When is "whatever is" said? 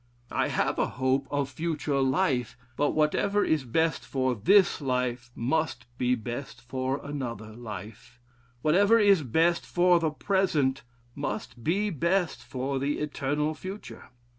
2.95-3.63, 8.63-9.21